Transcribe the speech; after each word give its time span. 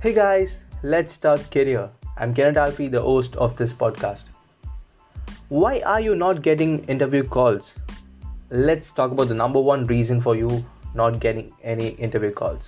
Hey 0.00 0.14
guys, 0.14 0.52
let's 0.84 1.12
start 1.12 1.50
career. 1.50 1.90
I'm 2.16 2.32
Kenneth 2.32 2.56
Alfie, 2.56 2.86
the 2.86 3.00
host 3.02 3.34
of 3.34 3.56
this 3.56 3.72
podcast. 3.72 4.28
Why 5.48 5.80
are 5.80 6.00
you 6.00 6.14
not 6.14 6.42
getting 6.42 6.84
interview 6.84 7.24
calls? 7.24 7.72
Let's 8.50 8.92
talk 8.92 9.10
about 9.10 9.26
the 9.26 9.34
number 9.34 9.60
one 9.60 9.86
reason 9.86 10.20
for 10.20 10.36
you 10.36 10.64
not 10.94 11.18
getting 11.18 11.52
any 11.64 11.88
interview 12.06 12.30
calls. 12.30 12.62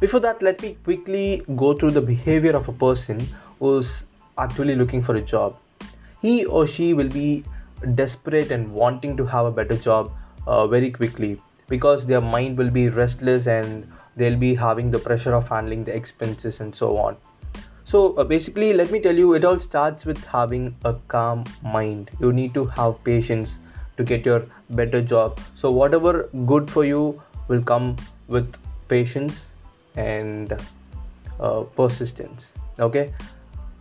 Before 0.00 0.18
that, 0.20 0.40
let 0.40 0.62
me 0.62 0.78
quickly 0.84 1.42
go 1.54 1.74
through 1.74 1.90
the 1.90 2.00
behavior 2.00 2.56
of 2.56 2.66
a 2.66 2.72
person 2.72 3.20
who's 3.58 4.04
actually 4.38 4.74
looking 4.74 5.02
for 5.02 5.16
a 5.16 5.20
job. 5.20 5.58
He 6.22 6.46
or 6.46 6.66
she 6.66 6.94
will 6.94 7.10
be 7.10 7.44
desperate 7.94 8.50
and 8.50 8.72
wanting 8.72 9.18
to 9.18 9.26
have 9.26 9.44
a 9.44 9.50
better 9.50 9.76
job 9.76 10.10
uh, 10.46 10.66
very 10.66 10.90
quickly 10.90 11.42
because 11.68 12.06
their 12.06 12.22
mind 12.22 12.56
will 12.56 12.70
be 12.70 12.88
restless 12.88 13.46
and 13.46 13.86
they'll 14.16 14.36
be 14.36 14.54
having 14.54 14.90
the 14.90 14.98
pressure 14.98 15.34
of 15.34 15.48
handling 15.48 15.84
the 15.84 15.94
expenses 15.94 16.60
and 16.60 16.74
so 16.74 16.96
on. 16.96 17.16
So 17.84 18.14
uh, 18.16 18.24
basically 18.24 18.72
let 18.72 18.90
me 18.90 19.00
tell 19.00 19.16
you 19.16 19.34
it 19.34 19.44
all 19.44 19.60
starts 19.60 20.04
with 20.04 20.24
having 20.24 20.74
a 20.84 20.94
calm 21.08 21.44
mind. 21.62 22.10
You 22.20 22.32
need 22.32 22.54
to 22.54 22.64
have 22.64 23.02
patience 23.04 23.50
to 23.96 24.04
get 24.04 24.26
your 24.26 24.46
better 24.70 25.00
job. 25.00 25.38
So 25.54 25.70
whatever 25.70 26.28
good 26.46 26.70
for 26.70 26.84
you 26.84 27.22
will 27.48 27.62
come 27.62 27.96
with 28.26 28.52
patience 28.88 29.38
and 29.96 30.60
uh, 31.38 31.60
persistence. 31.62 32.46
Okay? 32.80 33.12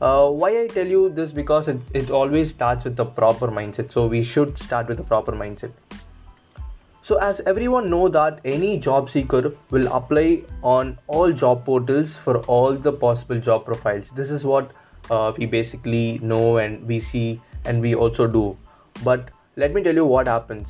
Uh, 0.02 0.30
why 0.30 0.50
i 0.62 0.68
tell 0.68 0.86
you 0.86 1.10
this? 1.10 1.32
Because 1.32 1.68
it, 1.68 1.80
it 1.94 2.12
always 2.12 2.50
starts 2.50 2.84
with 2.84 2.96
the 2.96 3.06
proper 3.06 3.48
mindset. 3.48 3.92
So 3.92 4.08
we 4.08 4.24
should 4.24 4.58
start 4.62 4.88
with 4.88 4.98
the 4.98 5.04
proper 5.04 5.32
mindset 5.32 5.72
so 7.08 7.18
as 7.26 7.40
everyone 7.46 7.88
know 7.88 8.08
that 8.10 8.40
any 8.52 8.78
job 8.86 9.10
seeker 9.12 9.52
will 9.70 9.88
apply 9.96 10.42
on 10.64 10.98
all 11.06 11.32
job 11.32 11.64
portals 11.64 12.16
for 12.24 12.38
all 12.54 12.74
the 12.74 12.92
possible 12.92 13.40
job 13.40 13.64
profiles. 13.64 14.08
This 14.16 14.32
is 14.32 14.44
what 14.44 14.72
uh, 15.12 15.32
we 15.38 15.46
basically 15.46 16.18
know 16.24 16.58
and 16.58 16.88
we 16.88 17.00
see 17.00 17.40
and 17.66 17.80
we 17.80 17.94
also 17.94 18.26
do. 18.26 18.58
But 19.04 19.30
let 19.56 19.72
me 19.76 19.84
tell 19.84 19.94
you 19.94 20.06
what 20.06 20.28
happens. 20.28 20.68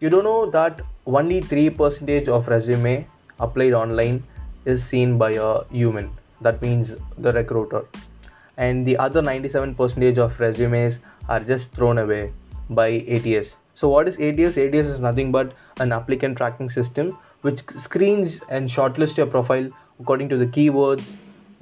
You 0.00 0.08
don't 0.08 0.24
know 0.24 0.50
that 0.50 0.80
only 1.04 1.42
3% 1.42 2.28
of 2.28 2.48
resume 2.48 3.06
applied 3.38 3.74
online 3.74 4.24
is 4.64 4.82
seen 4.82 5.18
by 5.18 5.32
a 5.32 5.64
human. 5.70 6.10
That 6.40 6.62
means 6.62 6.94
the 7.18 7.34
recruiter. 7.34 7.84
And 8.56 8.86
the 8.86 8.96
other 8.96 9.20
97% 9.20 10.16
of 10.16 10.40
resumes 10.40 10.98
are 11.28 11.40
just 11.40 11.70
thrown 11.72 11.98
away 11.98 12.32
by 12.70 13.04
ATS 13.06 13.56
so 13.80 13.88
what 13.88 14.08
is 14.08 14.16
ATS? 14.16 14.58
ATS 14.58 14.88
is 14.94 15.00
nothing 15.00 15.32
but 15.32 15.52
an 15.78 15.90
applicant 15.90 16.36
tracking 16.36 16.68
system 16.68 17.16
which 17.40 17.60
screens 17.82 18.42
and 18.50 18.68
shortlists 18.68 19.16
your 19.16 19.26
profile 19.26 19.70
according 19.98 20.28
to 20.28 20.36
the 20.36 20.44
keywords 20.44 21.06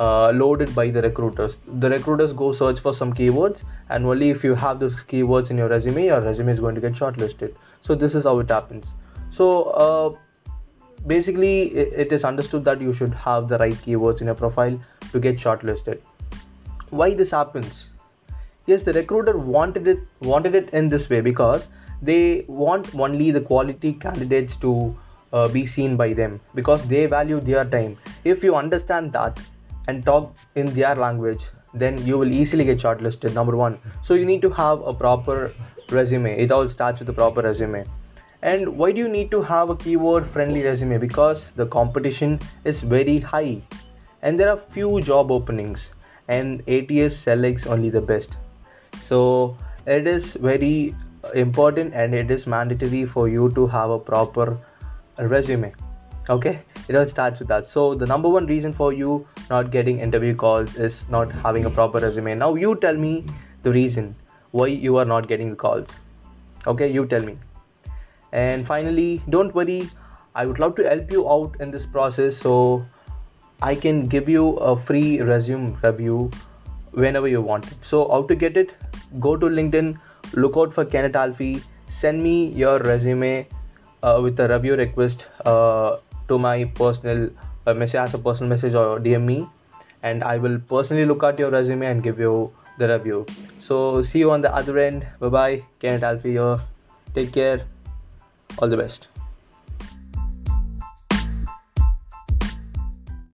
uh, 0.00 0.30
loaded 0.30 0.74
by 0.74 0.90
the 0.90 1.00
recruiters. 1.00 1.58
The 1.84 1.90
recruiters 1.90 2.32
go 2.32 2.52
search 2.52 2.80
for 2.80 2.92
some 2.92 3.12
keywords 3.12 3.60
and 3.90 4.04
only 4.04 4.30
if 4.30 4.42
you 4.42 4.56
have 4.56 4.80
those 4.80 4.96
keywords 5.08 5.50
in 5.50 5.58
your 5.58 5.68
resume, 5.68 6.06
your 6.06 6.20
resume 6.20 6.50
is 6.50 6.58
going 6.58 6.74
to 6.74 6.80
get 6.80 6.94
shortlisted. 6.94 7.54
So 7.82 7.94
this 7.94 8.16
is 8.16 8.24
how 8.24 8.40
it 8.40 8.50
happens. 8.50 8.86
So 9.30 9.62
uh, 9.84 10.16
basically 11.06 11.70
it 11.70 12.12
is 12.12 12.24
understood 12.24 12.64
that 12.64 12.80
you 12.80 12.92
should 12.92 13.14
have 13.14 13.46
the 13.46 13.58
right 13.58 13.74
keywords 13.86 14.20
in 14.20 14.26
your 14.26 14.34
profile 14.34 14.76
to 15.12 15.20
get 15.20 15.36
shortlisted. 15.36 16.00
Why 16.90 17.14
this 17.14 17.30
happens? 17.30 17.90
Yes, 18.66 18.82
the 18.82 18.92
recruiter 18.92 19.38
wanted 19.38 19.86
it 19.86 20.00
wanted 20.20 20.56
it 20.56 20.70
in 20.70 20.88
this 20.88 21.08
way 21.08 21.20
because 21.20 21.68
they 22.02 22.44
want 22.46 22.94
only 22.94 23.30
the 23.30 23.40
quality 23.40 23.92
candidates 23.92 24.56
to 24.56 24.96
uh, 25.32 25.48
be 25.48 25.66
seen 25.66 25.96
by 25.96 26.12
them 26.12 26.40
because 26.54 26.86
they 26.88 27.06
value 27.06 27.40
their 27.40 27.64
time. 27.64 27.96
If 28.24 28.42
you 28.42 28.54
understand 28.56 29.12
that 29.12 29.40
and 29.88 30.04
talk 30.04 30.36
in 30.54 30.66
their 30.74 30.94
language 30.94 31.40
then 31.74 32.04
you 32.06 32.18
will 32.18 32.32
easily 32.32 32.64
get 32.64 32.78
shortlisted 32.78 33.34
number 33.34 33.56
one. 33.56 33.78
So 34.02 34.14
you 34.14 34.24
need 34.24 34.42
to 34.42 34.50
have 34.50 34.80
a 34.80 34.92
proper 34.92 35.52
resume. 35.90 36.38
It 36.38 36.50
all 36.50 36.68
starts 36.68 37.00
with 37.00 37.08
a 37.08 37.12
proper 37.12 37.42
resume. 37.42 37.84
And 38.42 38.76
why 38.78 38.92
do 38.92 38.98
you 38.98 39.08
need 39.08 39.30
to 39.32 39.42
have 39.42 39.70
a 39.70 39.76
keyword 39.76 40.26
friendly 40.26 40.62
resume? 40.62 40.98
Because 40.98 41.50
the 41.56 41.66
competition 41.66 42.38
is 42.64 42.80
very 42.80 43.18
high 43.18 43.62
and 44.22 44.38
there 44.38 44.50
are 44.50 44.60
few 44.70 45.00
job 45.00 45.30
openings 45.30 45.80
and 46.28 46.62
ats 46.68 47.16
selects 47.16 47.66
only 47.66 47.90
the 47.90 48.00
best. 48.00 48.30
So 49.06 49.56
it 49.86 50.06
is 50.06 50.24
very 50.34 50.94
important 51.34 51.94
and 51.94 52.14
it 52.14 52.30
is 52.30 52.46
mandatory 52.46 53.04
for 53.04 53.28
you 53.28 53.50
to 53.54 53.66
have 53.66 53.90
a 53.90 53.98
proper 53.98 54.58
resume. 55.18 55.72
Okay? 56.28 56.60
It 56.88 56.96
all 56.96 57.06
starts 57.06 57.38
with 57.38 57.48
that. 57.48 57.66
So 57.66 57.94
the 57.94 58.06
number 58.06 58.28
one 58.28 58.46
reason 58.46 58.72
for 58.72 58.92
you 58.92 59.26
not 59.50 59.70
getting 59.70 59.98
interview 59.98 60.34
calls 60.34 60.76
is 60.76 61.04
not 61.08 61.30
having 61.32 61.64
a 61.64 61.70
proper 61.70 61.98
resume. 61.98 62.34
Now 62.34 62.54
you 62.54 62.76
tell 62.76 62.94
me 62.94 63.24
the 63.62 63.70
reason 63.70 64.14
why 64.50 64.66
you 64.66 64.96
are 64.96 65.04
not 65.04 65.28
getting 65.28 65.50
the 65.50 65.56
calls. 65.56 65.86
Okay? 66.66 66.90
You 66.90 67.06
tell 67.06 67.22
me. 67.22 67.38
And 68.32 68.66
finally 68.66 69.22
don't 69.30 69.54
worry. 69.54 69.90
I 70.34 70.46
would 70.46 70.58
love 70.58 70.74
to 70.76 70.88
help 70.88 71.10
you 71.10 71.28
out 71.28 71.56
in 71.60 71.70
this 71.70 71.86
process. 71.86 72.36
So 72.36 72.86
i 73.60 73.74
can 73.74 74.06
give 74.06 74.28
you 74.28 74.50
a 74.58 74.80
free 74.80 75.20
resume 75.20 75.76
review 75.82 76.30
whenever 76.92 77.26
you 77.26 77.40
want 77.40 77.66
it. 77.66 77.78
So 77.82 78.08
how 78.08 78.22
to 78.22 78.34
get 78.34 78.56
it? 78.56 78.74
Go 79.18 79.36
to 79.36 79.46
linkedin 79.46 79.98
look 80.34 80.56
out 80.56 80.74
for 80.74 80.84
Kenneth 80.84 81.16
Alfie. 81.16 81.62
Send 82.00 82.22
me 82.22 82.48
your 82.48 82.78
resume 82.78 83.46
uh, 84.02 84.20
with 84.22 84.38
a 84.40 84.48
review 84.48 84.76
request 84.76 85.26
uh, 85.44 85.96
to 86.28 86.38
my 86.38 86.64
personal 86.64 87.30
uh, 87.66 87.74
message 87.74 87.96
as 87.96 88.14
a 88.14 88.18
personal 88.18 88.48
message 88.48 88.74
or 88.74 88.98
DM 89.00 89.24
me, 89.24 89.48
and 90.02 90.22
I 90.22 90.38
will 90.38 90.58
personally 90.60 91.04
look 91.04 91.22
at 91.22 91.38
your 91.38 91.50
resume 91.50 91.86
and 91.86 92.02
give 92.02 92.18
you 92.18 92.52
the 92.78 92.88
review. 92.88 93.26
So 93.60 94.02
see 94.02 94.20
you 94.20 94.30
on 94.30 94.40
the 94.40 94.54
other 94.54 94.78
end. 94.78 95.06
Bye 95.20 95.28
bye, 95.28 95.62
Kenneth 95.80 96.02
Alfie 96.02 96.32
here. 96.32 96.60
Take 97.14 97.32
care. 97.32 97.62
All 98.58 98.68
the 98.68 98.76
best. 98.76 99.08